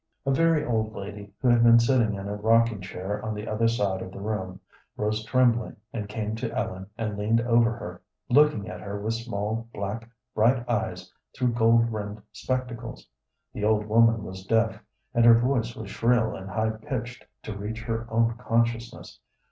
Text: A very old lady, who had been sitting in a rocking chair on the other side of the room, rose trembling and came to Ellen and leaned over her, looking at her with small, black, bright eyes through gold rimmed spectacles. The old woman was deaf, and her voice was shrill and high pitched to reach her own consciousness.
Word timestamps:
A 0.25 0.31
very 0.33 0.65
old 0.65 0.95
lady, 0.95 1.31
who 1.43 1.49
had 1.49 1.61
been 1.63 1.77
sitting 1.77 2.15
in 2.15 2.27
a 2.27 2.33
rocking 2.33 2.81
chair 2.81 3.23
on 3.23 3.35
the 3.35 3.47
other 3.47 3.67
side 3.67 4.01
of 4.01 4.11
the 4.11 4.19
room, 4.19 4.59
rose 4.97 5.23
trembling 5.23 5.75
and 5.93 6.09
came 6.09 6.35
to 6.37 6.51
Ellen 6.57 6.87
and 6.97 7.19
leaned 7.19 7.39
over 7.41 7.71
her, 7.73 8.01
looking 8.27 8.67
at 8.67 8.81
her 8.81 8.99
with 8.99 9.13
small, 9.13 9.69
black, 9.71 10.09
bright 10.33 10.67
eyes 10.67 11.13
through 11.35 11.53
gold 11.53 11.91
rimmed 11.93 12.23
spectacles. 12.33 13.07
The 13.53 13.63
old 13.63 13.85
woman 13.85 14.23
was 14.23 14.43
deaf, 14.47 14.79
and 15.13 15.23
her 15.23 15.37
voice 15.39 15.75
was 15.75 15.91
shrill 15.91 16.35
and 16.35 16.49
high 16.49 16.71
pitched 16.71 17.23
to 17.43 17.55
reach 17.55 17.83
her 17.83 18.07
own 18.09 18.33
consciousness. 18.39 19.19